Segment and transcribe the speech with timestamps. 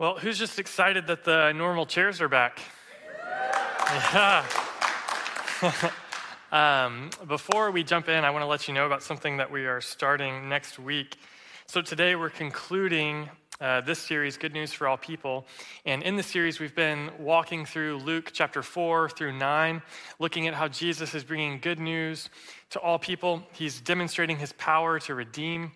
[0.00, 2.58] Well, who's just excited that the normal chairs are back?
[4.14, 4.46] Yeah.
[6.52, 9.66] um, before we jump in, I want to let you know about something that we
[9.66, 11.18] are starting next week.
[11.66, 13.28] So, today we're concluding
[13.60, 15.44] uh, this series, Good News for All People.
[15.84, 19.82] And in the series, we've been walking through Luke chapter 4 through 9,
[20.18, 22.30] looking at how Jesus is bringing good news
[22.70, 23.42] to all people.
[23.52, 25.72] He's demonstrating his power to redeem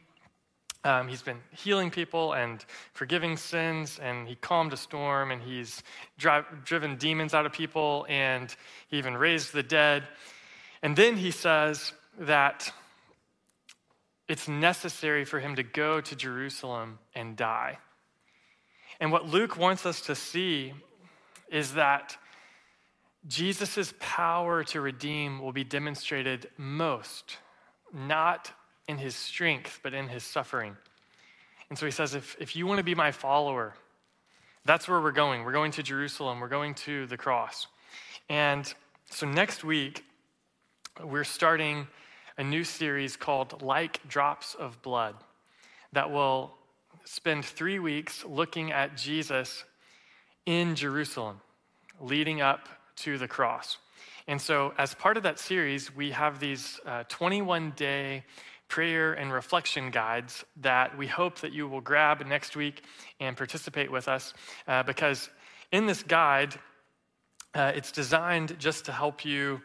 [0.85, 5.83] um, he's been healing people and forgiving sins, and he calmed a storm, and he's
[6.19, 8.55] dri- driven demons out of people, and
[8.89, 10.05] he even raised the dead.
[10.83, 12.71] And then he says that
[14.29, 17.79] it's necessary for him to go to Jerusalem and die.
[19.01, 20.75] And what Luke wants us to see
[21.51, 22.17] is that
[23.27, 27.39] Jesus' power to redeem will be demonstrated most,
[27.93, 28.53] not
[28.89, 30.77] in his strength, but in his suffering.
[31.71, 33.75] And so he says, if, if you want to be my follower,
[34.65, 35.45] that's where we're going.
[35.45, 37.67] We're going to Jerusalem, we're going to the cross.
[38.29, 38.73] And
[39.11, 40.05] so next week,
[41.03, 41.87] we're starting
[42.39, 45.15] a new series called Like Drops of Blood
[45.93, 46.55] that will
[47.05, 49.65] spend three weeks looking at Jesus
[50.47, 51.41] in Jerusalem,
[52.01, 53.79] leading up to the cross.
[54.27, 58.25] And so, as part of that series, we have these uh, 21 day
[58.69, 62.83] prayer and reflection guides that we hope that you will grab next week
[63.21, 64.35] and participate with us
[64.67, 65.31] uh, because
[65.73, 66.55] in this guide,
[67.55, 69.61] uh, it's designed just to help you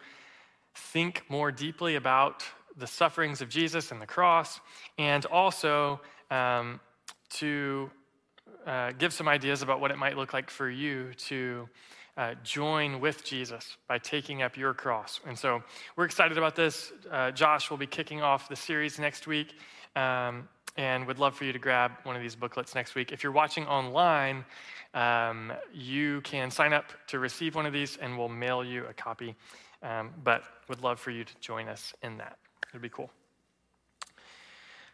[0.75, 2.43] think more deeply about
[2.77, 4.59] the sufferings of Jesus and the cross,
[4.97, 5.99] and also
[6.31, 6.79] um,
[7.29, 7.89] to
[8.65, 11.67] uh, give some ideas about what it might look like for you to
[12.19, 15.21] uh, join with Jesus by taking up your cross.
[15.25, 15.63] And so
[15.95, 16.91] we're excited about this.
[17.09, 19.55] Uh, Josh will be kicking off the series next week.
[19.95, 23.11] Um, and would love for you to grab one of these booklets next week.
[23.11, 24.45] If you're watching online,
[24.93, 28.93] um, you can sign up to receive one of these and we'll mail you a
[28.93, 29.35] copy.
[29.81, 32.37] Um, but would love for you to join us in that.
[32.69, 33.09] It'd be cool.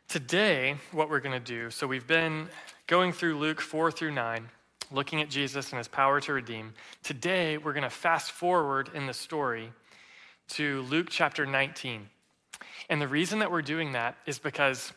[0.08, 2.50] Today, what we're going to do so we've been
[2.86, 4.48] going through Luke 4 through 9
[4.96, 6.74] looking at Jesus and his power to redeem.
[7.04, 9.72] Today, we're going to fast forward in the story
[10.48, 12.08] to Luke chapter 19.
[12.90, 14.94] And the reason that we're doing that is because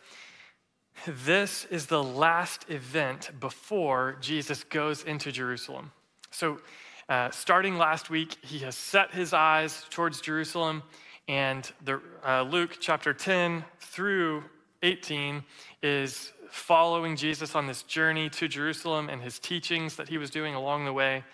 [1.07, 5.91] this is the last event before Jesus goes into Jerusalem.
[6.31, 6.61] So,
[7.09, 10.83] uh, starting last week, he has set his eyes towards Jerusalem,
[11.27, 14.45] and the, uh, Luke chapter 10 through
[14.83, 15.43] 18
[15.83, 20.55] is following Jesus on this journey to Jerusalem and his teachings that he was doing
[20.55, 21.25] along the way.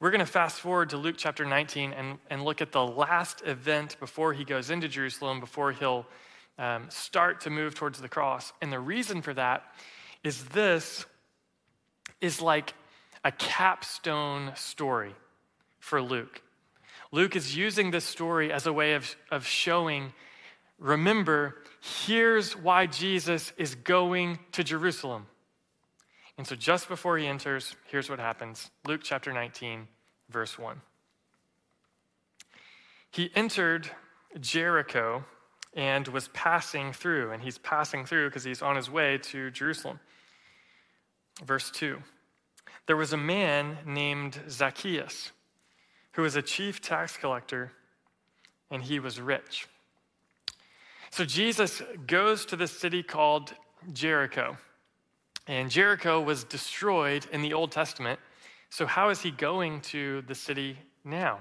[0.00, 3.42] We're going to fast forward to Luke chapter 19 and, and look at the last
[3.46, 6.06] event before he goes into Jerusalem, before he'll
[6.58, 8.52] um, start to move towards the cross.
[8.60, 9.62] And the reason for that
[10.22, 11.06] is this
[12.20, 12.74] is like
[13.24, 15.14] a capstone story
[15.78, 16.42] for Luke.
[17.12, 20.12] Luke is using this story as a way of, of showing
[20.78, 25.26] remember, here's why Jesus is going to Jerusalem.
[26.36, 29.86] And so, just before he enters, here's what happens Luke chapter 19,
[30.30, 30.80] verse 1.
[33.10, 33.88] He entered
[34.40, 35.24] Jericho
[35.74, 40.00] and was passing through, and he's passing through because he's on his way to Jerusalem.
[41.44, 41.98] Verse 2
[42.86, 45.30] There was a man named Zacchaeus
[46.12, 47.72] who was a chief tax collector,
[48.70, 49.66] and he was rich.
[51.14, 53.54] So Jesus goes to the city called
[53.92, 54.56] Jericho.
[55.46, 58.18] And Jericho was destroyed in the Old Testament.
[58.68, 61.40] So, how is he going to the city now?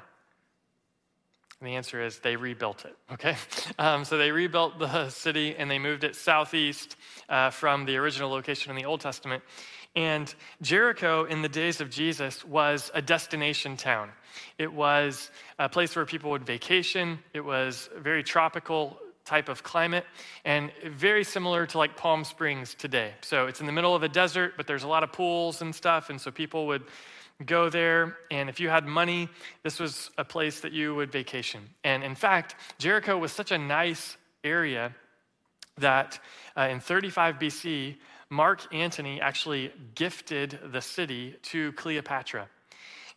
[1.59, 3.35] And the answer is they rebuilt it, okay?
[3.79, 6.95] Um, so they rebuilt the city and they moved it southeast
[7.27, 9.41] uh, from the original location in the Old Testament.
[9.95, 10.31] And
[10.61, 14.11] Jericho, in the days of Jesus, was a destination town.
[14.59, 17.17] It was a place where people would vacation.
[17.33, 20.05] It was very tropical type of climate
[20.43, 23.13] and very similar to like Palm Springs today.
[23.21, 25.73] So it's in the middle of a desert, but there's a lot of pools and
[25.73, 26.09] stuff.
[26.09, 26.83] And so people would
[27.45, 28.17] go there.
[28.31, 29.29] And if you had money,
[29.63, 31.61] this was a place that you would vacation.
[31.83, 34.93] And in fact, Jericho was such a nice area
[35.77, 36.19] that
[36.55, 37.95] uh, in 35 BC,
[38.29, 42.47] Mark Antony actually gifted the city to Cleopatra.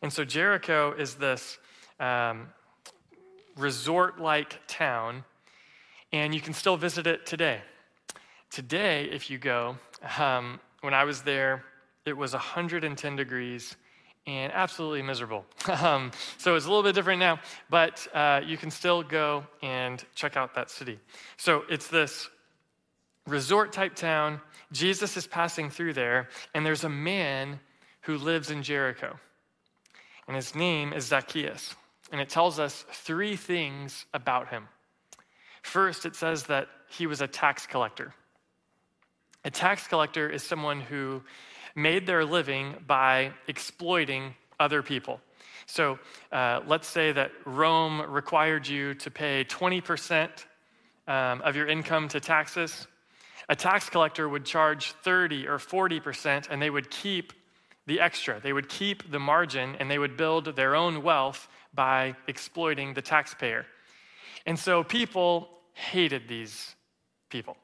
[0.02, 1.58] And so Jericho is this
[1.98, 2.48] um,
[3.56, 5.24] resort like town
[6.12, 7.60] and you can still visit it today.
[8.50, 9.76] Today, if you go,
[10.18, 11.64] um, when I was there,
[12.04, 13.76] it was 110 degrees
[14.26, 15.44] and absolutely miserable.
[15.82, 17.38] um, so it's a little bit different now,
[17.70, 20.98] but uh, you can still go and check out that city.
[21.36, 22.28] So it's this
[23.26, 24.40] resort type town.
[24.72, 27.60] Jesus is passing through there, and there's a man
[28.02, 29.18] who lives in Jericho.
[30.26, 31.74] And his name is Zacchaeus.
[32.12, 34.68] And it tells us three things about him.
[35.66, 38.14] First, it says that he was a tax collector.
[39.44, 41.22] A tax collector is someone who
[41.74, 45.20] made their living by exploiting other people.
[45.66, 45.98] So
[46.30, 50.28] uh, let's say that Rome required you to pay 20%
[51.08, 52.86] um, of your income to taxes.
[53.48, 57.32] A tax collector would charge 30 or 40%, and they would keep
[57.86, 58.38] the extra.
[58.40, 63.02] They would keep the margin, and they would build their own wealth by exploiting the
[63.02, 63.66] taxpayer.
[64.46, 66.74] And so people hated these
[67.28, 67.56] people.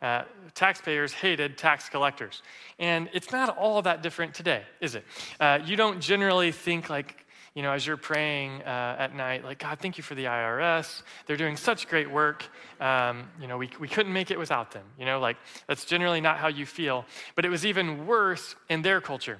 [0.00, 0.24] Uh,
[0.54, 2.42] taxpayers hated tax collectors.
[2.80, 5.04] And it's not all that different today, is it?
[5.38, 7.24] Uh, you don't generally think like,
[7.54, 11.02] you know, as you're praying uh, at night, like, God, thank you for the IRS.
[11.26, 12.44] They're doing such great work.
[12.80, 14.84] Um, you know, we, we couldn't make it without them.
[14.98, 15.36] You know, like,
[15.68, 17.04] that's generally not how you feel.
[17.36, 19.38] But it was even worse in their culture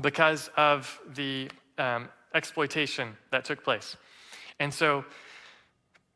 [0.00, 3.96] because of the um, exploitation that took place.
[4.60, 5.04] And so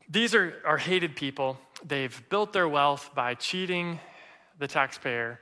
[0.09, 3.99] these are, are hated people they've built their wealth by cheating
[4.59, 5.39] the taxpayer,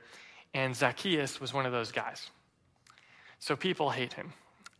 [0.54, 2.30] and Zacchaeus was one of those guys.
[3.38, 4.32] So people hate him.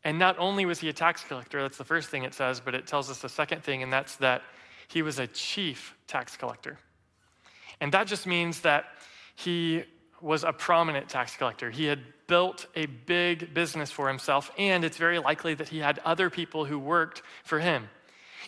[0.05, 2.75] And not only was he a tax collector, that's the first thing it says, but
[2.75, 4.43] it tells us the second thing, and that's that
[4.89, 6.79] he was a chief tax collector.
[7.81, 8.87] And that just means that
[9.35, 9.85] he
[10.21, 11.71] was a prominent tax collector.
[11.71, 15.99] He had built a big business for himself, and it's very likely that he had
[16.05, 17.89] other people who worked for him.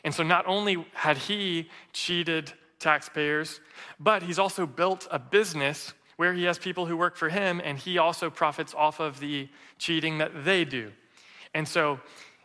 [0.04, 3.60] And so not only had he cheated taxpayers,
[3.98, 7.78] but he's also built a business where he has people who work for him and
[7.78, 9.48] he also profits off of the
[9.78, 10.92] cheating that they do.
[11.54, 12.00] And so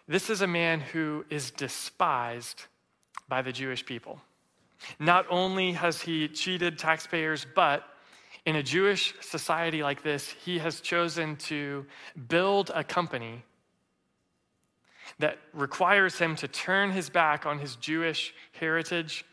[0.07, 2.63] this is a man who is despised
[3.27, 4.21] by the Jewish people.
[4.99, 7.83] Not only has he cheated taxpayers, but
[8.45, 11.85] in a Jewish society like this, he has chosen to
[12.29, 13.43] build a company
[15.19, 19.25] that requires him to turn his back on his Jewish heritage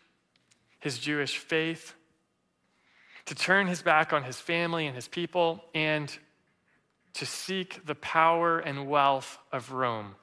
[0.85, 1.95] his Jewish faith,
[3.25, 6.15] to turn his back on his family and his people, and
[7.15, 10.15] to seek the power and wealth of Rome.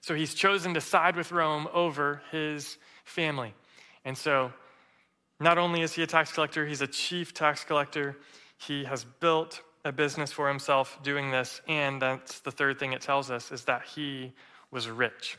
[0.00, 3.54] So he's chosen to side with Rome over his family.
[4.04, 4.52] And so
[5.38, 8.16] not only is he a tax collector, he's a chief tax collector.
[8.58, 13.00] He has built a business for himself doing this, and that's the third thing it
[13.00, 14.32] tells us is that he
[14.72, 15.38] was rich.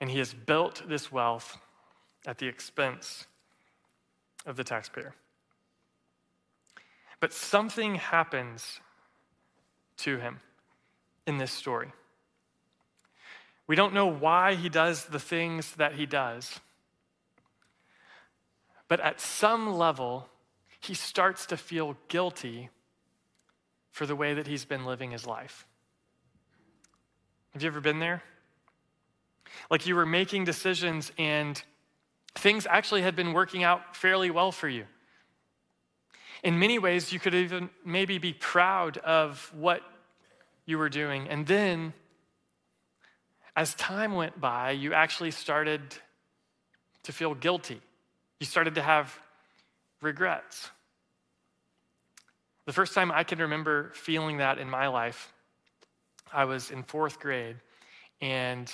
[0.00, 1.58] And he has built this wealth
[2.26, 3.26] at the expense
[4.46, 5.16] of the taxpayer.
[7.18, 8.80] But something happens
[9.98, 10.38] to him
[11.26, 11.90] in this story.
[13.66, 16.60] We don't know why he does the things that he does.
[18.86, 20.28] But at some level,
[20.78, 22.70] he starts to feel guilty
[23.98, 25.66] for the way that he's been living his life.
[27.52, 28.22] Have you ever been there?
[29.72, 31.60] Like you were making decisions and
[32.36, 34.84] things actually had been working out fairly well for you.
[36.44, 39.82] In many ways, you could even maybe be proud of what
[40.64, 41.26] you were doing.
[41.28, 41.92] And then,
[43.56, 45.82] as time went by, you actually started
[47.02, 47.80] to feel guilty.
[48.38, 49.18] You started to have
[50.00, 50.70] regrets.
[52.68, 55.32] The first time I can remember feeling that in my life,
[56.30, 57.56] I was in fourth grade,
[58.20, 58.70] and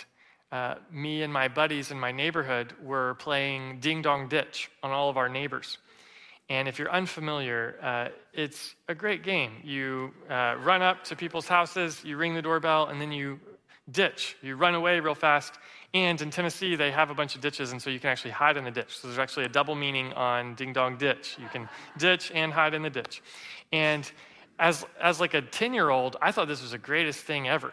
[0.50, 5.10] uh, me and my buddies in my neighborhood were playing Ding Dong Ditch on all
[5.10, 5.78] of our neighbors.
[6.48, 9.52] And if you're unfamiliar, uh, it's a great game.
[9.62, 13.38] You uh, run up to people's houses, you ring the doorbell, and then you
[13.90, 14.36] ditch.
[14.42, 15.54] You run away real fast.
[15.92, 18.56] And in Tennessee, they have a bunch of ditches, and so you can actually hide
[18.56, 18.98] in the ditch.
[18.98, 21.36] So there's actually a double meaning on ding dong ditch.
[21.40, 23.22] You can ditch and hide in the ditch.
[23.72, 24.10] And
[24.58, 27.72] as, as like a 10 year old, I thought this was the greatest thing ever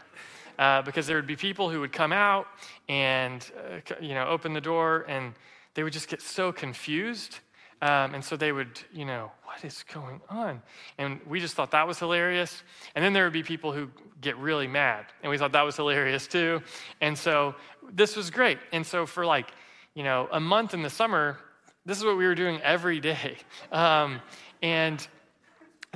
[0.60, 2.48] uh, because there would be people who would come out
[2.88, 5.34] and uh, you know open the door and
[5.74, 7.40] they would just get so confused
[7.82, 10.62] um, and so they would you know what is going on?
[10.98, 12.64] And we just thought that was hilarious.
[12.96, 13.90] And then there would be people who
[14.22, 16.62] get really mad and we thought that was hilarious too.
[17.02, 17.56] And so
[17.92, 18.60] this was great.
[18.72, 19.52] And so for like
[19.94, 21.38] you know a month in the summer
[21.86, 23.38] this is what we were doing every day.
[23.72, 24.22] Um,
[24.62, 25.08] and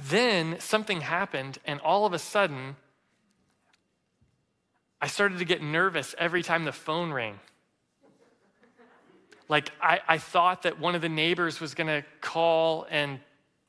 [0.10, 2.76] then something happened and all of a sudden
[5.02, 7.40] I started to get nervous every time the phone rang.
[9.48, 13.20] Like, I, I thought that one of the neighbors was going to call and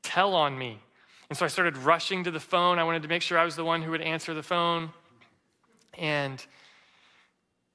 [0.02, 0.80] tell on me.
[1.28, 2.78] And so I started rushing to the phone.
[2.78, 4.90] I wanted to make sure I was the one who would answer the phone.
[5.98, 6.44] And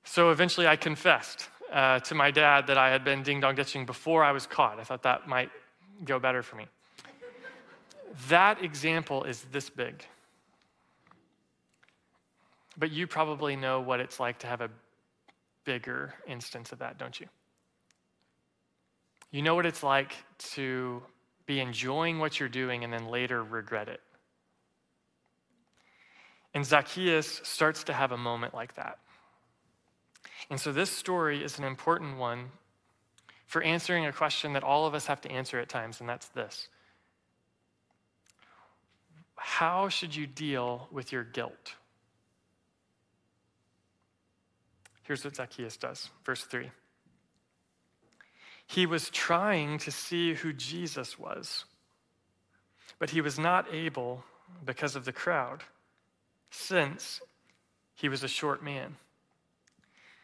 [0.04, 3.86] so eventually I confessed uh, to my dad that I had been ding dong ditching
[3.86, 4.80] before I was caught.
[4.80, 5.52] I thought that might
[6.06, 6.66] go better for me.
[8.30, 10.06] That example is this big.
[12.78, 14.70] But you probably know what it's like to have a
[15.66, 17.28] bigger instance of that, don't you?
[19.32, 20.14] You know what it's like
[20.56, 21.02] to
[21.46, 24.02] be enjoying what you're doing and then later regret it.
[26.54, 29.00] And Zacchaeus starts to have a moment like that.
[30.50, 32.52] And so this story is an important one
[33.46, 36.28] for answering a question that all of us have to answer at times, and that's
[36.30, 36.68] this
[39.36, 41.76] How should you deal with your guilt?
[45.04, 46.72] Here's what Zacchaeus does, verse 3.
[48.72, 51.66] He was trying to see who Jesus was,
[53.00, 54.24] but he was not able
[54.66, 55.62] because of the crowd,
[56.52, 57.20] since
[57.96, 58.96] he was a short man.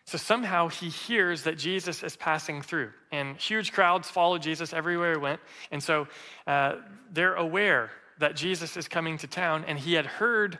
[0.05, 5.11] So somehow he hears that Jesus is passing through, and huge crowds follow Jesus everywhere
[5.11, 5.41] he went.
[5.69, 6.07] And so
[6.45, 6.75] uh,
[7.11, 10.57] they're aware that Jesus is coming to town, and he had heard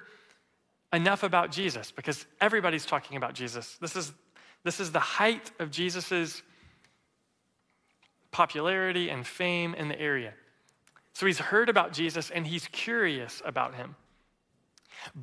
[0.91, 3.77] enough about Jesus because everybody's talking about Jesus.
[3.79, 4.11] This is,
[4.65, 6.43] this is the height of Jesus's
[8.37, 10.31] popularity and fame in the area.
[11.13, 13.95] So he's heard about Jesus and he's curious about him.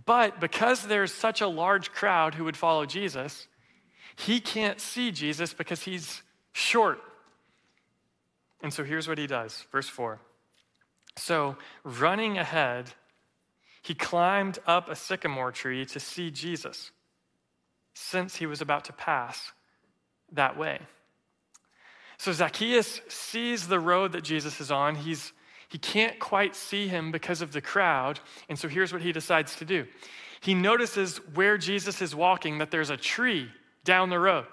[0.05, 3.47] But because there's such a large crowd who would follow Jesus,
[4.17, 6.99] he can't see Jesus because he's short.
[8.65, 9.65] And so here's what he does.
[9.71, 10.19] Verse 4.
[11.17, 12.91] So, running ahead,
[13.81, 16.91] he climbed up a sycamore tree to see Jesus,
[17.95, 19.53] since he was about to pass
[20.33, 20.81] that way.
[22.19, 24.95] So Zacchaeus sees the road that Jesus is on.
[24.95, 25.33] He's,
[25.69, 28.21] he can't quite see him because of the crowd.
[28.49, 29.87] And so here's what he decides to do
[30.41, 33.49] he notices where Jesus is walking that there's a tree
[33.83, 34.45] down the road.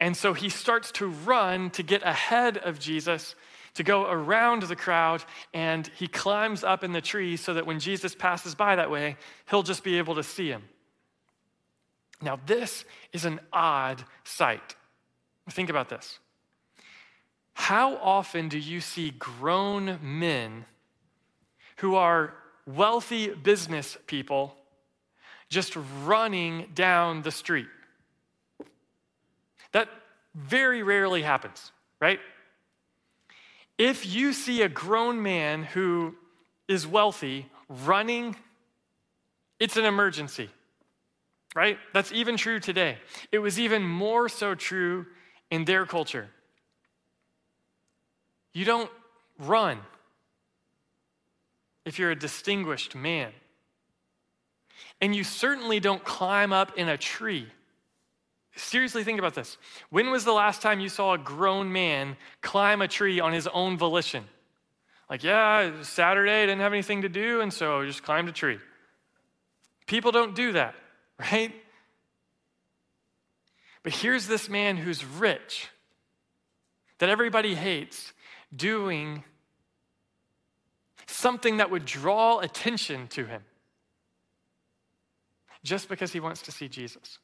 [0.00, 3.36] And so he starts to run to get ahead of Jesus,
[3.74, 5.22] to go around the crowd,
[5.54, 9.16] and he climbs up in the tree so that when Jesus passes by that way,
[9.48, 10.64] he'll just be able to see him.
[12.20, 14.74] Now, this is an odd sight.
[15.50, 16.18] Think about this.
[17.56, 20.66] How often do you see grown men
[21.78, 22.34] who are
[22.66, 24.54] wealthy business people
[25.48, 27.66] just running down the street?
[29.72, 29.88] That
[30.34, 32.20] very rarely happens, right?
[33.78, 36.14] If you see a grown man who
[36.68, 38.36] is wealthy running,
[39.58, 40.50] it's an emergency,
[41.54, 41.78] right?
[41.94, 42.98] That's even true today.
[43.32, 45.06] It was even more so true
[45.50, 46.28] in their culture.
[48.56, 48.90] You don't
[49.38, 49.78] run
[51.84, 53.32] if you're a distinguished man.
[55.00, 57.48] And you certainly don't climb up in a tree
[58.56, 59.58] Seriously, think about this.
[59.90, 63.46] When was the last time you saw a grown man climb a tree on his
[63.46, 64.24] own volition?
[65.10, 68.58] Like, yeah, Saturday, didn't have anything to do, and so I just climbed a tree.
[69.86, 70.74] People don't do that,
[71.20, 71.54] right?
[73.82, 75.68] But here's this man who's rich,
[76.98, 78.14] that everybody hates,
[78.54, 79.24] doing
[81.06, 83.42] something that would draw attention to him
[85.62, 87.18] just because he wants to see Jesus.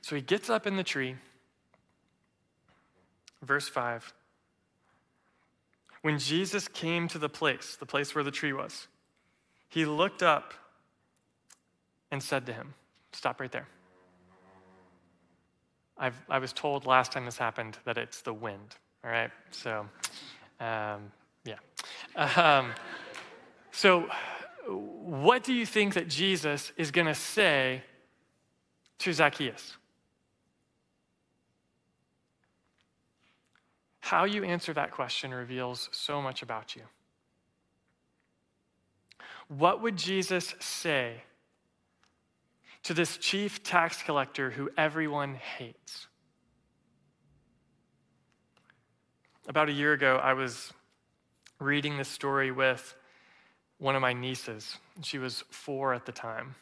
[0.00, 1.16] So he gets up in the tree.
[3.42, 4.12] Verse 5.
[6.02, 8.88] When Jesus came to the place, the place where the tree was,
[9.68, 10.54] he looked up
[12.10, 12.74] and said to him,
[13.12, 13.68] Stop right there.
[15.96, 19.30] I've, i was told last time this happened that it's the wind, all right?
[19.50, 19.86] So,
[20.60, 21.12] um,
[21.44, 21.58] yeah.
[22.16, 22.72] Um,
[23.70, 24.08] so,
[24.66, 27.82] what do you think that Jesus is going to say
[29.00, 29.76] to Zacchaeus?
[34.00, 36.82] How you answer that question reveals so much about you.
[39.48, 41.22] What would Jesus say
[42.82, 46.06] to this chief tax collector who everyone hates?
[49.46, 50.72] About a year ago, I was
[51.60, 52.94] reading this story with
[53.78, 54.78] one of my nieces.
[55.02, 56.54] She was four at the time.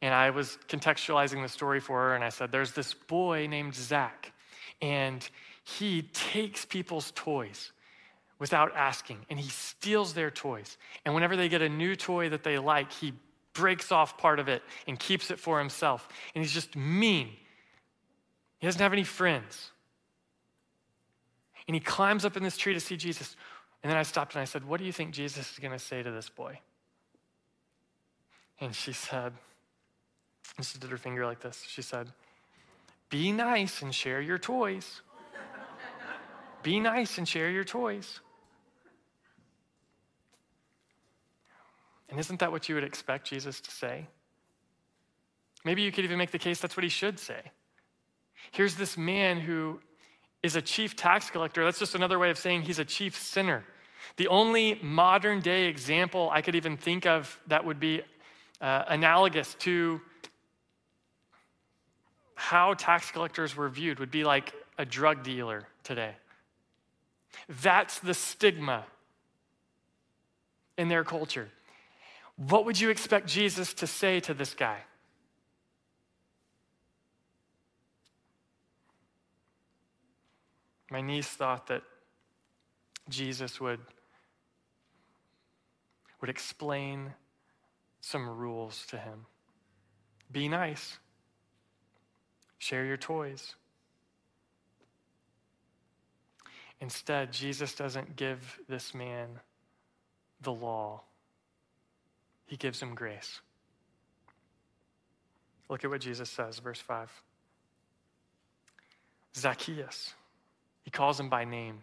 [0.00, 3.74] And I was contextualizing the story for her, and I said, There's this boy named
[3.74, 4.32] Zach,
[4.80, 5.28] and
[5.64, 7.72] he takes people's toys
[8.38, 10.76] without asking and he steals their toys.
[11.04, 13.14] And whenever they get a new toy that they like, he
[13.54, 16.08] breaks off part of it and keeps it for himself.
[16.34, 17.30] And he's just mean.
[18.58, 19.70] He doesn't have any friends.
[21.66, 23.36] And he climbs up in this tree to see Jesus.
[23.82, 25.78] And then I stopped and I said, What do you think Jesus is going to
[25.78, 26.60] say to this boy?
[28.60, 29.32] And she said,
[30.56, 31.64] and she did her finger like this.
[31.66, 32.08] She said,
[33.10, 35.02] Be nice and share your toys.
[36.62, 38.20] Be nice and share your toys.
[42.08, 44.06] And isn't that what you would expect Jesus to say?
[45.64, 47.40] Maybe you could even make the case that's what he should say.
[48.52, 49.80] Here's this man who
[50.44, 51.64] is a chief tax collector.
[51.64, 53.64] That's just another way of saying he's a chief sinner.
[54.18, 58.02] The only modern day example I could even think of that would be
[58.60, 60.02] uh, analogous to
[62.34, 66.14] how tax collectors were viewed would be like a drug dealer today.
[67.62, 68.84] That's the stigma
[70.76, 71.48] in their culture.
[72.36, 74.80] What would you expect Jesus to say to this guy?
[80.94, 81.82] My niece thought that
[83.08, 83.80] Jesus would,
[86.20, 87.12] would explain
[88.00, 89.26] some rules to him.
[90.30, 90.98] Be nice.
[92.58, 93.56] Share your toys.
[96.80, 99.40] Instead, Jesus doesn't give this man
[100.42, 101.02] the law,
[102.46, 103.40] he gives him grace.
[105.68, 107.10] Look at what Jesus says, verse 5.
[109.34, 110.14] Zacchaeus.
[110.84, 111.80] He calls him by name.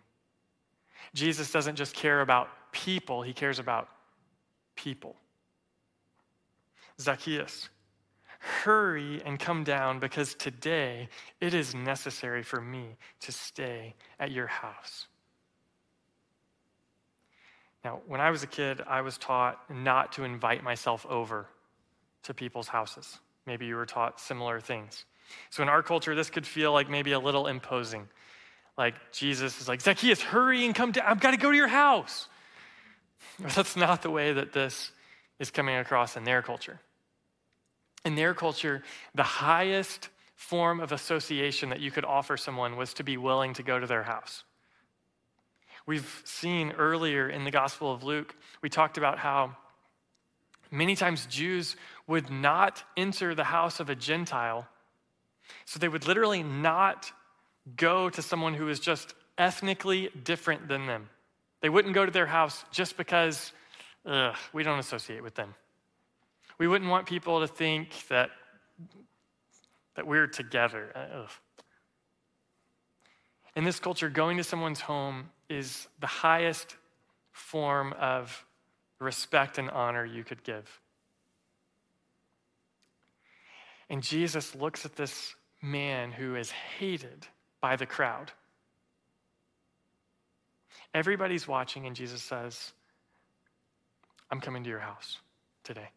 [1.13, 3.89] Jesus doesn't just care about people, he cares about
[4.75, 5.15] people.
[6.99, 7.69] Zacchaeus,
[8.39, 14.47] hurry and come down because today it is necessary for me to stay at your
[14.47, 15.07] house.
[17.83, 21.47] Now, when I was a kid, I was taught not to invite myself over
[22.23, 23.19] to people's houses.
[23.47, 25.05] Maybe you were taught similar things.
[25.49, 28.07] So, in our culture, this could feel like maybe a little imposing.
[28.81, 31.05] Like Jesus is like, Zacchaeus, hurry and come down.
[31.05, 32.27] I've got to go to your house.
[33.39, 34.91] That's not the way that this
[35.37, 36.79] is coming across in their culture.
[38.05, 38.81] In their culture,
[39.13, 43.61] the highest form of association that you could offer someone was to be willing to
[43.61, 44.45] go to their house.
[45.85, 49.57] We've seen earlier in the Gospel of Luke, we talked about how
[50.71, 51.75] many times Jews
[52.07, 54.67] would not enter the house of a Gentile.
[55.65, 57.11] So they would literally not
[57.75, 61.09] go to someone who is just ethnically different than them.
[61.61, 63.51] They wouldn't go to their house just because
[64.05, 65.53] ugh, we don't associate with them.
[66.57, 68.29] We wouldn't want people to think that,
[69.95, 70.91] that we're together.
[70.95, 71.29] Uh, ugh.
[73.55, 76.75] In this culture, going to someone's home is the highest
[77.31, 78.45] form of
[78.99, 80.79] respect and honor you could give.
[83.89, 87.27] And Jesus looks at this man who is hated
[87.61, 88.31] by the crowd.
[90.93, 92.73] Everybody's watching, and Jesus says,
[94.29, 95.19] I'm coming to your house
[95.63, 95.89] today.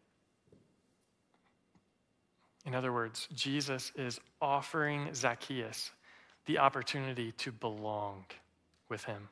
[2.65, 5.91] In other words, Jesus is offering Zacchaeus
[6.45, 8.25] the opportunity to belong
[8.89, 9.29] with him.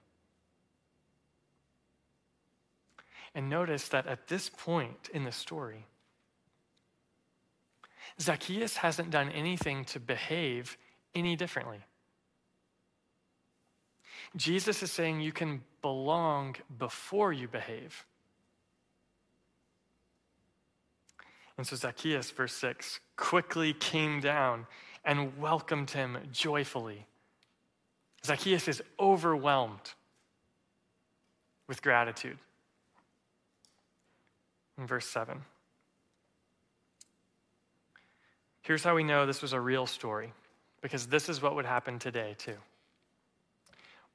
[3.36, 5.86] And notice that at this point in the story,
[8.20, 10.78] Zacchaeus hasn't done anything to behave
[11.16, 11.80] any differently.
[14.36, 18.06] Jesus is saying you can belong before you behave.
[21.58, 24.66] And so Zacchaeus, verse 6, quickly came down
[25.06, 27.06] and welcomed him joyfully.
[28.26, 29.94] Zacchaeus is overwhelmed
[31.68, 32.38] with gratitude.
[34.80, 35.42] In verse 7.
[38.64, 40.34] Here's how we know this was a real story,
[40.82, 42.56] because this is what would happen today, too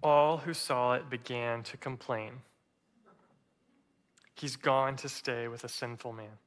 [0.03, 2.33] all who saw it began to complain.
[4.35, 6.39] He's gone to stay with a sinful man.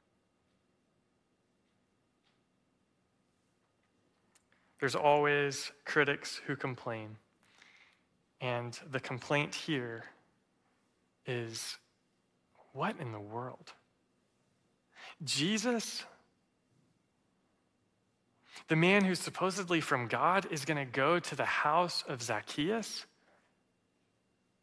[4.80, 7.16] There's always critics who complain.
[8.40, 10.04] And the complaint here
[11.26, 11.78] is
[12.72, 13.74] what in the world?
[15.22, 16.04] Jesus,
[18.66, 23.06] the man who's supposedly from God, is going to go to the house of Zacchaeus?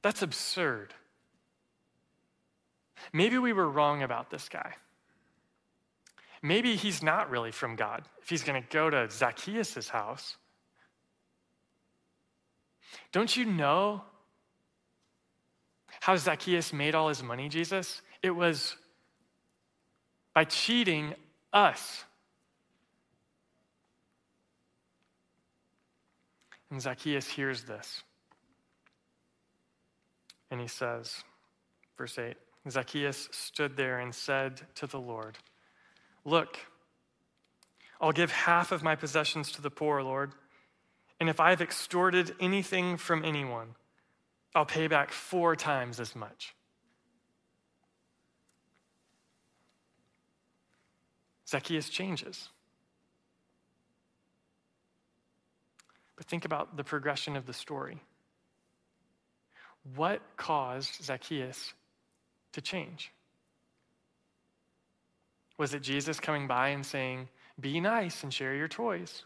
[0.01, 0.93] That's absurd.
[3.13, 4.73] Maybe we were wrong about this guy.
[6.41, 10.37] Maybe he's not really from God if he's going to go to Zacchaeus' house.
[13.11, 14.03] Don't you know
[15.99, 18.01] how Zacchaeus made all his money, Jesus?
[18.23, 18.77] It was
[20.33, 21.13] by cheating
[21.51, 22.05] us.
[26.71, 28.03] And Zacchaeus hears this.
[30.51, 31.23] And he says,
[31.97, 32.35] verse 8
[32.69, 35.37] Zacchaeus stood there and said to the Lord,
[36.25, 36.57] Look,
[38.01, 40.33] I'll give half of my possessions to the poor, Lord.
[41.19, 43.75] And if I have extorted anything from anyone,
[44.55, 46.55] I'll pay back four times as much.
[51.47, 52.49] Zacchaeus changes.
[56.15, 58.01] But think about the progression of the story.
[59.95, 61.73] What caused Zacchaeus
[62.53, 63.11] to change?
[65.57, 67.27] Was it Jesus coming by and saying,
[67.59, 69.25] Be nice and share your toys?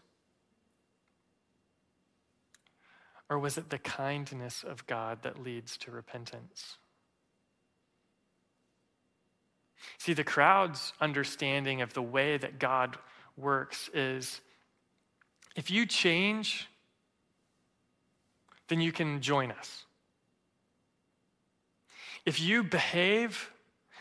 [3.30, 6.76] Or was it the kindness of God that leads to repentance?
[9.98, 12.98] See, the crowd's understanding of the way that God
[13.36, 14.40] works is
[15.56, 16.68] if you change,
[18.68, 19.83] then you can join us.
[22.24, 23.50] If you behave,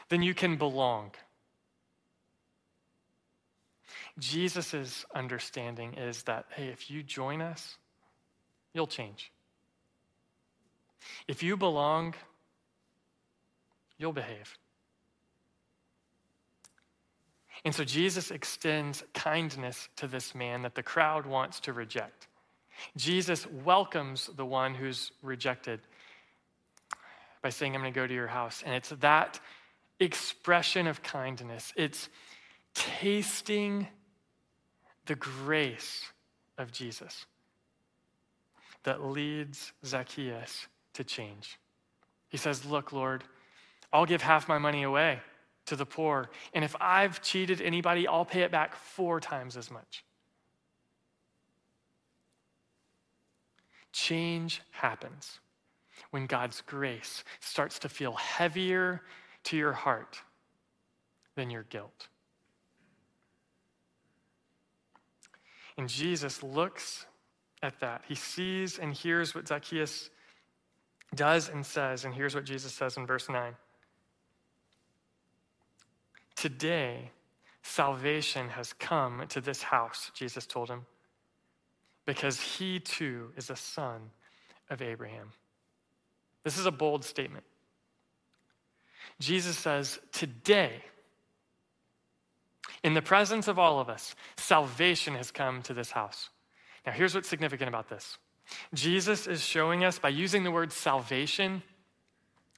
[0.10, 1.12] then you can belong.
[4.20, 7.78] Jesus' understanding is that, hey, if you join us,
[8.74, 9.32] you'll change.
[11.28, 12.14] If you belong,
[13.98, 14.58] you'll behave.
[17.66, 22.28] And so Jesus extends kindness to this man that the crowd wants to reject.
[22.98, 25.80] Jesus welcomes the one who's rejected
[27.44, 28.64] by saying, I'm going to go to your house.
[28.66, 29.40] And it's that
[30.00, 32.10] expression of kindness, it's
[32.74, 33.88] tasting
[35.06, 36.06] the grace
[36.58, 37.28] of Jesus
[38.84, 41.60] that leads Zacchaeus to change.
[42.30, 43.24] He says, Look, Lord,
[43.92, 45.20] I'll give half my money away
[45.66, 46.30] to the poor.
[46.54, 50.04] And if I've cheated anybody, I'll pay it back four times as much.
[53.92, 55.40] Change happens
[56.14, 59.02] when God's grace starts to feel heavier
[59.46, 60.22] to your heart
[61.36, 62.08] than your guilt.
[65.76, 67.08] And Jesus looks
[67.64, 68.04] at that.
[68.08, 70.12] He sees and hears what Zacchaeus
[71.16, 72.06] does and says.
[72.06, 73.56] And here's what Jesus says in verse 9
[76.36, 77.10] Today,
[77.64, 80.86] salvation has come to this house, Jesus told him,
[82.06, 84.12] because he too is a son
[84.70, 85.32] of Abraham.
[86.44, 87.46] This is a bold statement.
[89.20, 90.84] Jesus says, Today,
[92.84, 96.30] in the presence of all of us, salvation has come to this house.
[96.86, 98.18] Now, here's what's significant about this
[98.74, 101.64] Jesus is showing us, by using the word salvation,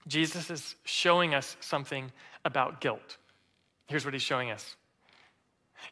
[0.07, 2.11] Jesus is showing us something
[2.43, 3.17] about guilt.
[3.87, 4.75] Here's what he's showing us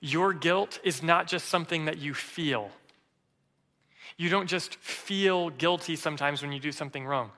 [0.01, 2.69] your guilt is not just something that you feel.
[4.17, 7.31] You don't just feel guilty sometimes when you do something wrong.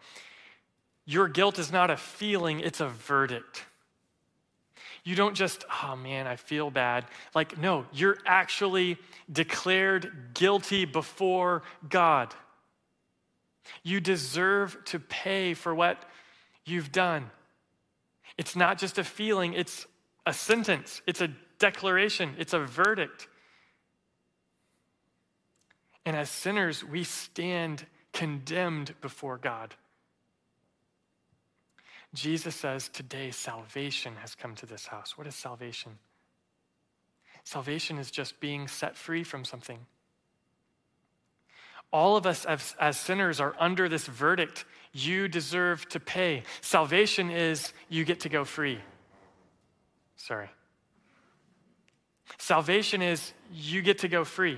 [1.05, 3.65] Your guilt is not a feeling, it's a verdict.
[5.03, 7.05] You don't just, oh man, I feel bad.
[7.35, 8.97] Like, no, you're actually
[9.31, 12.33] declared guilty before God.
[13.83, 16.03] You deserve to pay for what
[16.65, 17.29] you've done.
[18.37, 19.85] It's not just a feeling, it's
[20.25, 23.27] a sentence, it's a declaration, it's a verdict.
[26.03, 29.75] And as sinners, we stand condemned before God.
[32.15, 35.17] Jesus says, Today salvation has come to this house.
[35.17, 35.99] What is salvation?
[37.43, 39.79] Salvation is just being set free from something.
[41.91, 46.43] All of us as, as, sinners are under this verdict you deserve to pay.
[46.61, 48.79] Salvation is you get to go free.
[50.17, 50.49] Sorry.
[52.37, 54.57] Salvation is you get to go free.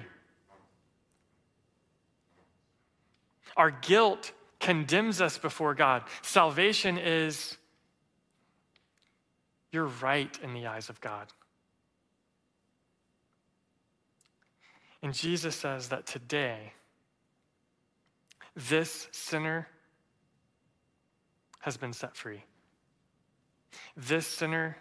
[3.57, 4.31] Our guilt
[4.67, 6.03] condemns us before God.
[6.21, 7.57] Salvation is
[9.71, 11.27] you're right in the eyes of God.
[15.01, 16.73] And Jesus says that today,
[18.57, 19.69] this sinner
[21.59, 22.43] has been set free.
[23.95, 24.75] This sinner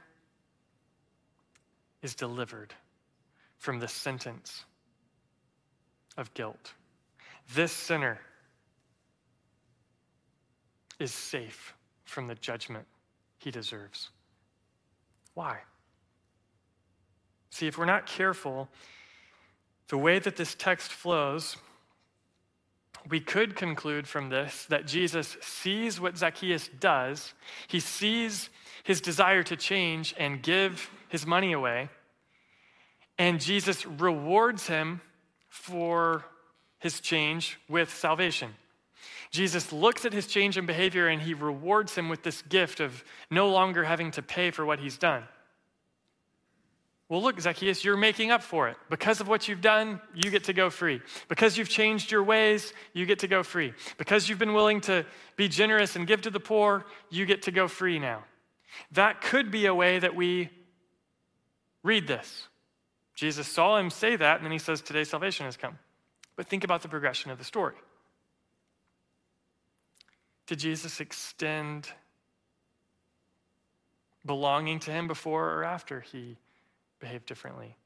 [2.02, 2.74] is delivered
[3.56, 4.64] from the sentence
[6.16, 6.74] of guilt.
[7.54, 8.18] This sinner
[10.98, 12.86] is safe from the judgment
[13.38, 14.10] he deserves.
[15.34, 15.58] Why?
[17.50, 18.68] See, if we're not careful,
[19.88, 21.56] the way that this text flows,
[23.08, 27.34] we could conclude from this that Jesus sees what Zacchaeus does.
[27.68, 28.50] He sees
[28.82, 31.88] his desire to change and give his money away.
[33.18, 35.00] And Jesus rewards him
[35.48, 36.24] for
[36.78, 38.54] his change with salvation.
[39.30, 43.04] Jesus looks at his change in behavior and he rewards him with this gift of
[43.30, 45.24] no longer having to pay for what he's done.
[47.08, 48.76] Well, look, Zacchaeus, you're making up for it.
[48.90, 51.00] Because of what you've done, you get to go free.
[51.28, 53.74] Because you've changed your ways, you get to go free.
[53.96, 57.52] Because you've been willing to be generous and give to the poor, you get to
[57.52, 58.24] go free now.
[58.92, 60.50] That could be a way that we
[61.84, 62.48] read this.
[63.14, 65.78] Jesus saw him say that, and then he says, Today salvation has come.
[66.34, 67.74] But think about the progression of the story.
[70.46, 71.88] Did Jesus extend
[74.24, 76.36] belonging to him before or after he
[77.00, 77.76] behaved differently?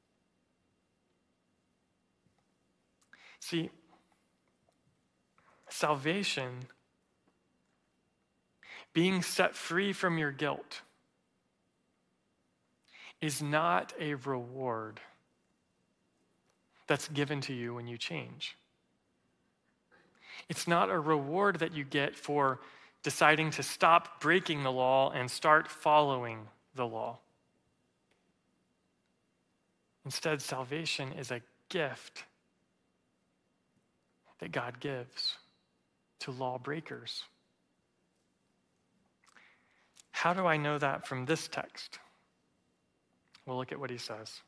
[3.41, 3.71] See,
[5.71, 6.67] salvation,
[8.93, 10.83] being set free from your guilt,
[13.21, 15.01] is not a reward
[16.87, 18.57] that's given to you when you change.
[20.49, 22.61] It's not a reward that you get for
[23.03, 27.19] deciding to stop breaking the law and start following the law.
[30.05, 32.25] Instead, salvation is a gift
[34.41, 35.37] that God gives
[36.21, 37.25] to lawbreakers.
[40.11, 41.99] How do I know that from this text?
[43.47, 44.43] We'll look at what he says.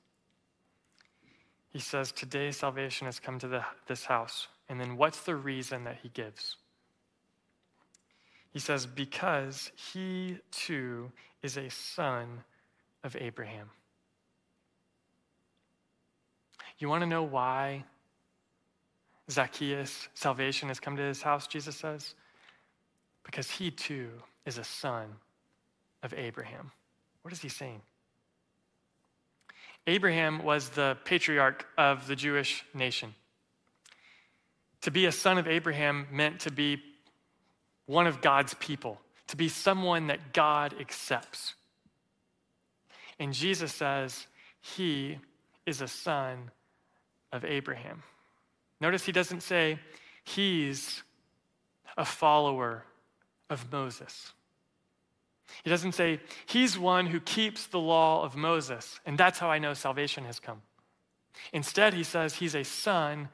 [1.73, 4.49] He says, Today salvation has come to the, this house.
[4.69, 6.57] And then what's the reason that he gives?
[8.51, 11.11] He says, Because he too
[11.43, 12.43] is a son
[13.05, 13.71] of Abraham.
[16.79, 17.85] You want to know why
[19.31, 22.15] Zacchaeus, salvation has come to his house, Jesus says?
[23.25, 24.11] Because he too
[24.47, 25.07] is a son
[26.03, 26.73] of Abraham.
[27.23, 27.81] What is he saying?
[29.87, 33.15] Abraham was the patriarch of the Jewish nation.
[34.83, 36.83] To be a son of Abraham meant to be
[37.87, 41.55] one of God's people, to be someone that God accepts.
[43.19, 44.27] And Jesus says
[44.61, 45.19] he
[45.67, 46.51] is a son
[47.33, 48.03] of Abraham.
[48.81, 49.79] Notice he doesn't say
[50.25, 51.03] he's
[51.97, 52.85] a follower
[53.51, 54.33] of Moses.
[55.63, 59.59] He doesn't say, He's one who keeps the law of Moses, and that's how I
[59.59, 60.63] know salvation has come.
[61.53, 63.29] Instead, he says he's a son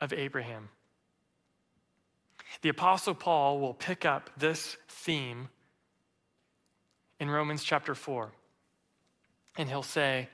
[0.00, 0.68] of Abraham.
[2.62, 5.48] The Apostle Paul will pick up this theme
[7.20, 8.30] in Romans chapter 4,
[9.56, 10.28] and he'll say,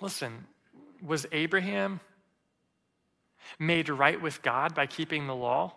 [0.00, 0.46] Listen,
[1.02, 2.00] was Abraham
[3.58, 5.74] made right with God by keeping the law?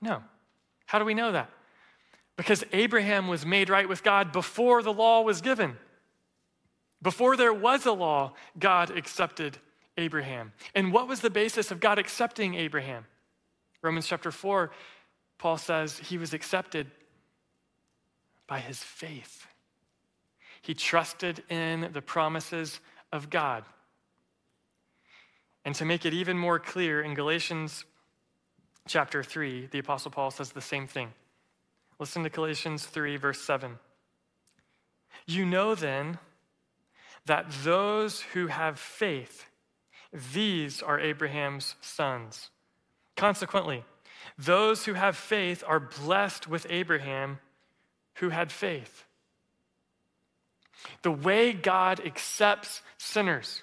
[0.00, 0.22] No.
[0.86, 1.50] How do we know that?
[2.36, 5.76] Because Abraham was made right with God before the law was given.
[7.02, 9.58] Before there was a law, God accepted
[9.96, 10.52] Abraham.
[10.74, 13.06] And what was the basis of God accepting Abraham?
[13.82, 14.70] Romans chapter 4,
[15.38, 16.90] Paul says he was accepted
[18.46, 19.46] by his faith.
[20.62, 22.80] He trusted in the promises
[23.12, 23.64] of God.
[25.64, 27.84] And to make it even more clear, in Galatians
[28.86, 31.12] chapter 3, the Apostle Paul says the same thing.
[31.98, 33.78] Listen to Galatians 3, verse 7.
[35.26, 36.18] You know then
[37.26, 39.46] that those who have faith,
[40.12, 42.50] these are Abraham's sons.
[43.16, 43.84] Consequently,
[44.38, 47.38] those who have faith are blessed with Abraham
[48.16, 49.04] who had faith.
[51.02, 53.62] The way God accepts sinners,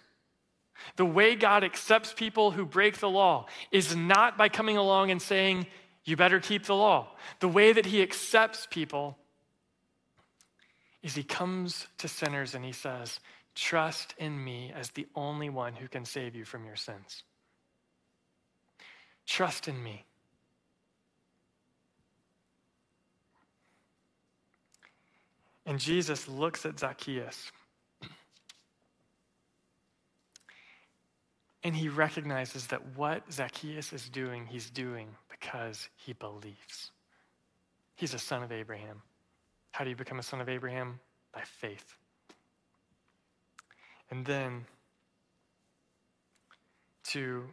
[0.96, 5.22] the way God accepts people who break the law, is not by coming along and
[5.22, 5.68] saying,
[6.06, 7.08] you better keep the law.
[7.40, 9.18] The way that he accepts people
[11.02, 13.20] is he comes to sinners and he says,
[13.56, 17.24] Trust in me as the only one who can save you from your sins.
[19.26, 20.06] Trust in me.
[25.66, 27.52] And Jesus looks at Zacchaeus
[31.64, 36.92] and he recognizes that what Zacchaeus is doing, he's doing because he believes.
[37.96, 39.02] He's a son of Abraham.
[39.72, 41.00] How do you become a son of Abraham?
[41.34, 41.96] By faith.
[44.12, 44.66] And then
[47.06, 47.46] to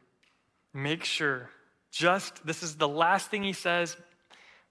[0.74, 1.50] make sure,
[1.90, 3.96] just this is the last thing he says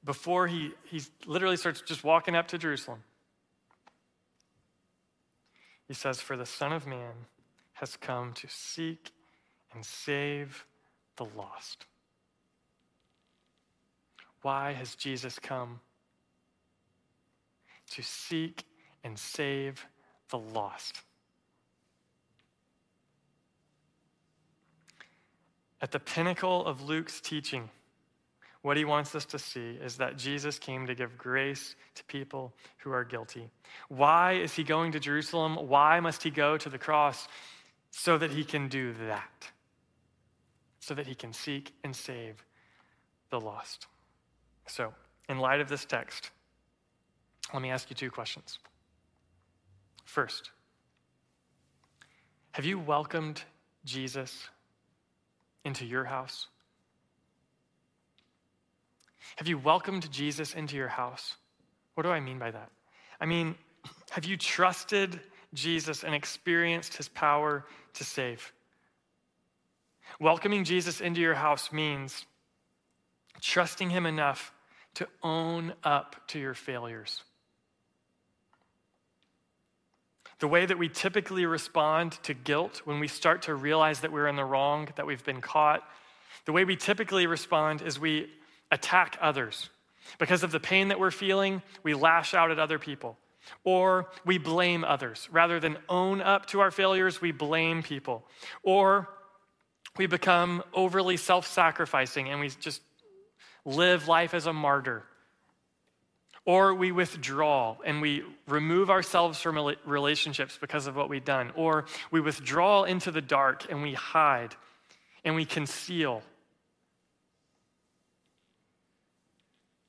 [0.03, 3.03] before he, he literally starts just walking up to Jerusalem.
[5.87, 7.13] He says, For the Son of Man
[7.73, 9.11] has come to seek
[9.73, 10.65] and save
[11.17, 11.85] the lost.
[14.41, 15.79] Why has Jesus come?
[17.91, 18.63] To seek
[19.03, 19.85] and save
[20.29, 21.01] the lost.
[25.81, 27.69] At the pinnacle of Luke's teaching,
[28.61, 32.53] what he wants us to see is that Jesus came to give grace to people
[32.79, 33.49] who are guilty.
[33.87, 35.55] Why is he going to Jerusalem?
[35.55, 37.27] Why must he go to the cross?
[37.91, 39.49] So that he can do that,
[40.79, 42.45] so that he can seek and save
[43.31, 43.87] the lost.
[44.67, 44.93] So,
[45.27, 46.29] in light of this text,
[47.51, 48.59] let me ask you two questions.
[50.05, 50.51] First,
[52.51, 53.43] Have you welcomed
[53.85, 54.49] Jesus
[55.65, 56.47] into your house?
[59.35, 61.35] Have you welcomed Jesus into your house?
[61.95, 62.69] What do I mean by that?
[63.19, 63.55] I mean,
[64.11, 65.19] have you trusted
[65.53, 68.51] Jesus and experienced his power to save?
[70.19, 72.25] Welcoming Jesus into your house means
[73.41, 74.51] trusting him enough
[74.95, 77.23] to own up to your failures.
[80.39, 84.27] The way that we typically respond to guilt when we start to realize that we're
[84.27, 85.83] in the wrong, that we've been caught,
[86.45, 88.31] the way we typically respond is we
[88.71, 89.69] attack others.
[90.17, 93.17] Because of the pain that we're feeling, we lash out at other people.
[93.63, 95.27] Or we blame others.
[95.31, 98.23] Rather than own up to our failures, we blame people.
[98.63, 99.09] Or
[99.97, 102.81] we become overly self sacrificing and we just
[103.65, 105.03] live life as a martyr.
[106.49, 111.51] Or we withdraw and we remove ourselves from relationships because of what we've done.
[111.55, 114.55] Or we withdraw into the dark and we hide
[115.23, 116.23] and we conceal.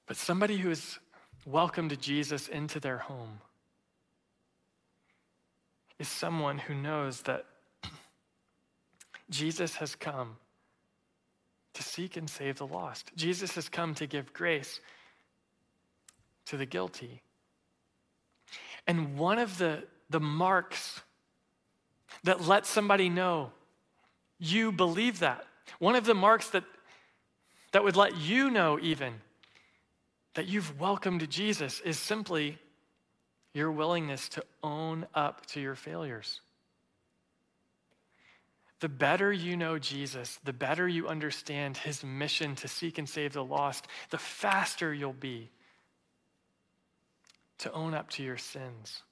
[0.07, 0.99] But somebody who has
[1.47, 3.41] welcomed Jesus into their home
[5.99, 7.47] is someone who knows that
[9.31, 10.37] Jesus has come
[11.73, 13.13] to seek and save the lost.
[13.17, 14.79] Jesus has come to give grace
[16.51, 17.23] to the guilty.
[18.87, 21.01] And one of the, the marks
[22.25, 23.53] that lets somebody know
[24.41, 25.47] you believe that,
[25.79, 26.65] one of the marks that,
[27.71, 29.15] that would let you know even
[30.35, 32.59] that you've welcomed Jesus is simply
[33.55, 36.41] your willingness to own up to your failures.
[38.81, 43.35] The better you know Jesus, the better you understand his mission to seek and save
[43.35, 45.51] the lost, the faster you'll be
[47.61, 49.03] to own up to your sins.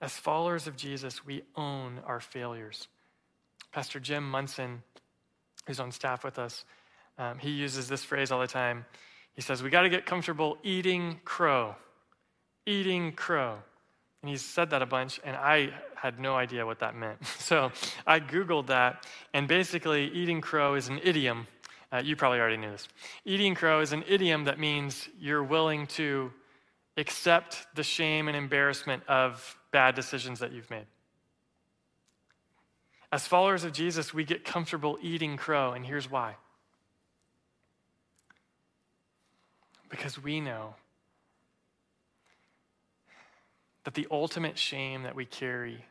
[0.00, 2.86] As followers of Jesus, we own our failures.
[3.72, 4.82] Pastor Jim Munson,
[5.66, 6.64] who's on staff with us,
[7.18, 8.84] um, he uses this phrase all the time.
[9.34, 11.74] He says, We got to get comfortable eating crow.
[12.64, 13.58] Eating crow.
[14.22, 17.18] And he's said that a bunch, and I had no idea what that meant.
[17.38, 17.72] So
[18.06, 21.46] I Googled that, and basically, eating crow is an idiom.
[21.90, 22.86] Uh, you probably already knew this.
[23.24, 26.30] Eating crow is an idiom that means you're willing to
[26.96, 30.86] accept the shame and embarrassment of bad decisions that you've made.
[33.10, 36.36] As followers of Jesus, we get comfortable eating crow, and here's why.
[39.88, 40.74] Because we know
[43.84, 45.82] that the ultimate shame that we carry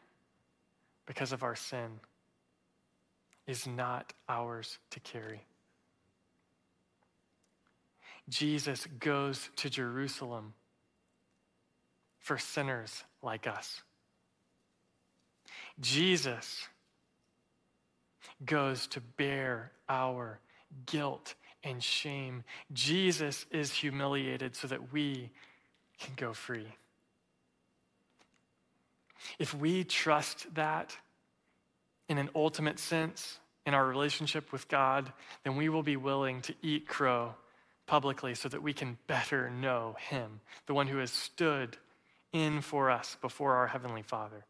[1.07, 1.99] because of our sin
[3.47, 5.41] is not ours to carry.
[8.29, 10.53] Jesus goes to Jerusalem
[12.19, 13.81] for sinners like us.
[15.79, 16.67] Jesus
[18.45, 20.39] goes to bear our
[20.85, 22.43] guilt and shame.
[22.73, 25.29] Jesus is humiliated so that we
[25.99, 26.67] can go free.
[29.39, 30.95] If we trust that
[32.09, 35.11] in an ultimate sense in our relationship with God,
[35.43, 37.33] then we will be willing to eat crow
[37.87, 41.77] publicly so that we can better know Him, the one who has stood
[42.33, 44.45] in for us before our Heavenly Father.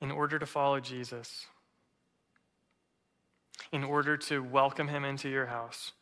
[0.00, 1.46] In order to follow Jesus,
[3.72, 5.92] in order to welcome Him into your house,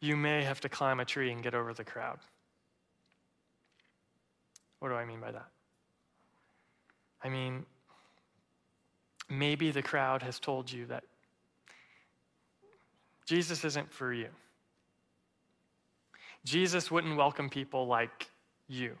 [0.00, 2.18] you may have to climb a tree and get over the crowd.
[4.80, 5.48] What do I mean by that?
[7.22, 7.66] I mean,
[9.28, 11.04] maybe the crowd has told you that
[13.28, 14.28] Jesus isn't for you.
[16.46, 18.30] Jesus wouldn't welcome people like
[18.68, 18.96] you.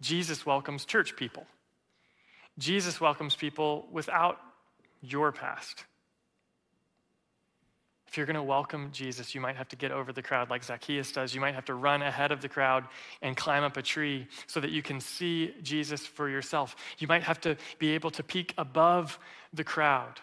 [0.00, 1.46] Jesus welcomes church people.
[2.58, 4.40] Jesus welcomes people without
[5.00, 5.84] your past.
[8.08, 10.64] If you're going to welcome Jesus, you might have to get over the crowd like
[10.64, 11.32] Zacchaeus does.
[11.32, 12.84] You might have to run ahead of the crowd
[13.22, 16.74] and climb up a tree so that you can see Jesus for yourself.
[16.98, 19.20] You might have to be able to peek above
[19.52, 20.20] the crowd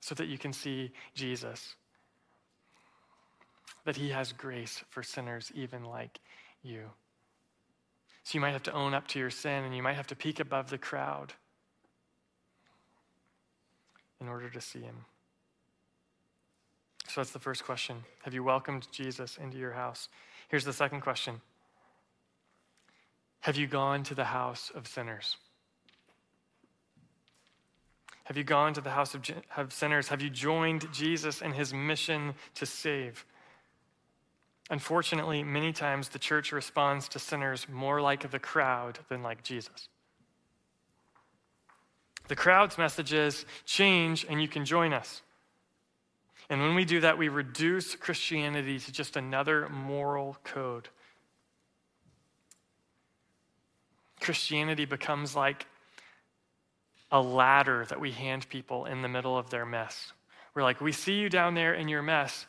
[0.00, 1.76] so that you can see Jesus.
[3.84, 6.18] That he has grace for sinners even like
[6.62, 6.90] you.
[8.24, 10.16] So you might have to own up to your sin and you might have to
[10.16, 11.32] peek above the crowd
[14.20, 15.04] in order to see him.
[17.08, 18.04] So that's the first question.
[18.22, 20.08] Have you welcomed Jesus into your house?
[20.48, 21.40] Here's the second question
[23.40, 25.36] Have you gone to the house of sinners?
[28.30, 30.06] Have you gone to the house of, sinners?
[30.06, 33.26] Have you joined Jesus in his mission to save?
[34.70, 39.88] Unfortunately, many times the church responds to sinners more like the crowd than like Jesus.
[42.28, 45.22] The crowd's message is change and you can join us.
[46.48, 50.88] And when we do that, we reduce Christianity to just another moral code.
[54.20, 55.66] Christianity becomes like
[57.10, 60.12] a ladder that we hand people in the middle of their mess.
[60.54, 62.46] We're like, we see you down there in your mess.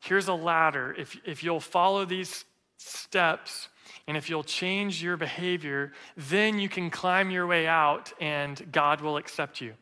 [0.00, 0.94] Here's a ladder.
[0.96, 2.44] If, if you'll follow these
[2.76, 3.68] steps
[4.06, 9.00] and if you'll change your behavior, then you can climb your way out and God
[9.00, 9.74] will accept you.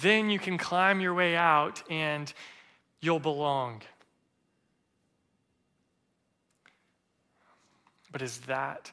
[0.00, 2.32] Then you can climb your way out and
[3.00, 3.82] you'll belong.
[8.12, 8.92] But is that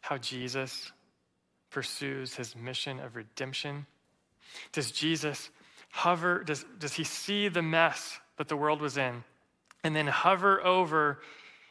[0.00, 0.92] how Jesus
[1.74, 3.84] pursues his mission of redemption?
[4.72, 5.50] Does Jesus
[5.90, 9.24] hover, does, does he see the mess that the world was in
[9.82, 11.20] and then hover over,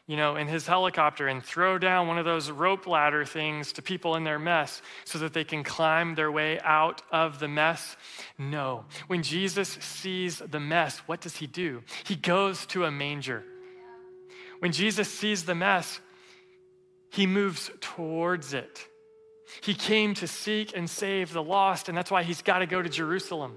[0.06, 3.82] you know, in his helicopter and throw down one of those rope ladder things to
[3.82, 7.96] people in their mess so that they can climb their way out of the mess?
[8.38, 8.84] No.
[9.06, 11.82] When Jesus sees the mess, what does he do?
[12.04, 13.42] He goes to a manger.
[14.58, 15.98] When Jesus sees the mess,
[17.10, 18.86] he moves towards it.
[19.62, 22.80] He came to seek and save the lost, and that's why he's got to go
[22.80, 23.56] to Jerusalem.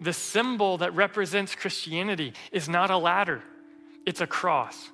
[0.00, 3.42] The symbol that represents Christianity is not a ladder,
[4.06, 4.90] it's a cross.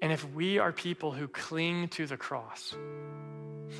[0.00, 2.74] And if we are people who cling to the cross,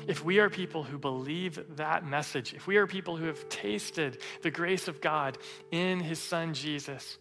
[0.07, 4.21] if we are people who believe that message, if we are people who have tasted
[4.41, 5.37] the grace of God
[5.71, 7.17] in his son Jesus,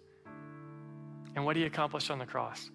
[1.34, 2.70] and what he accomplished on the cross,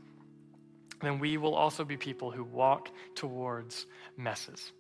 [1.02, 3.86] then we will also be people who walk towards
[4.16, 4.72] messes.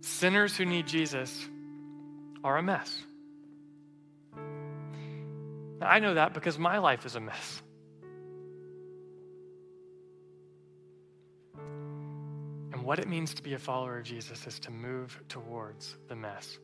[0.00, 1.48] Sinners who need Jesus
[2.42, 2.96] are a mess.
[5.80, 7.62] Now, I know that because my life is a mess.
[12.72, 16.16] And what it means to be a follower of Jesus is to move towards the
[16.16, 16.58] mess.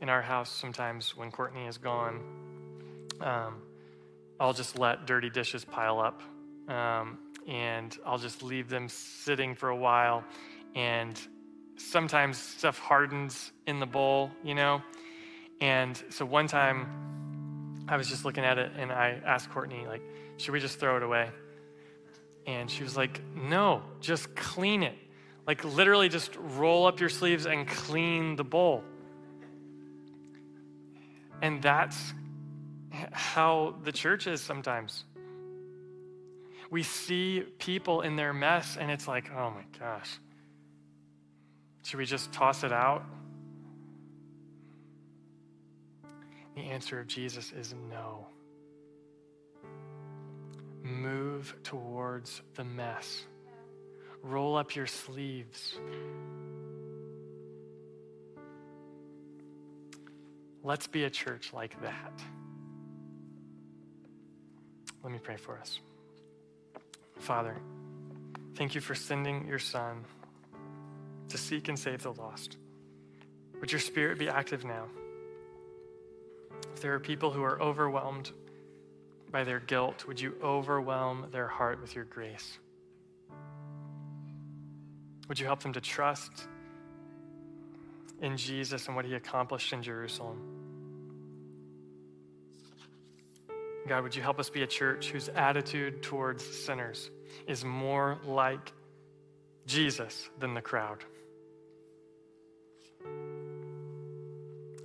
[0.00, 2.22] In our house, sometimes when Courtney is gone,
[3.20, 3.62] um,
[4.38, 6.22] I'll just let dirty dishes pile up
[6.68, 10.24] um, and I'll just leave them sitting for a while.
[10.74, 11.18] And
[11.76, 14.82] sometimes stuff hardens in the bowl, you know?
[15.60, 20.02] And so one time I was just looking at it and I asked Courtney, like,
[20.36, 21.30] should we just throw it away?
[22.46, 24.94] And she was like, no, just clean it.
[25.46, 28.82] Like, literally, just roll up your sleeves and clean the bowl.
[31.40, 32.12] And that's
[32.90, 35.04] how the church is sometimes.
[36.70, 40.18] We see people in their mess, and it's like, oh my gosh,
[41.82, 43.04] should we just toss it out?
[46.56, 48.26] The answer of Jesus is no.
[50.82, 53.24] Move towards the mess.
[54.22, 55.78] Roll up your sleeves.
[60.64, 62.20] Let's be a church like that.
[65.06, 65.78] Let me pray for us.
[67.20, 67.56] Father,
[68.56, 70.04] thank you for sending your Son
[71.28, 72.56] to seek and save the lost.
[73.60, 74.86] Would your Spirit be active now?
[76.74, 78.32] If there are people who are overwhelmed
[79.30, 82.58] by their guilt, would you overwhelm their heart with your grace?
[85.28, 86.48] Would you help them to trust
[88.20, 90.55] in Jesus and what he accomplished in Jerusalem?
[93.86, 97.10] God, would you help us be a church whose attitude towards sinners
[97.46, 98.72] is more like
[99.66, 101.04] Jesus than the crowd?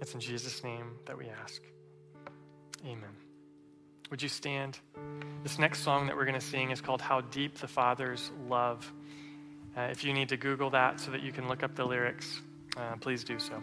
[0.02, 1.62] It's in Jesus' name that we ask.
[2.86, 3.16] Amen.
[4.10, 4.78] Would you stand?
[5.44, 8.92] This next song that we're going to sing is called How Deep the Father's Love.
[9.78, 12.42] Uh, if you need to Google that so that you can look up the lyrics,
[12.78, 13.62] uh, please do so.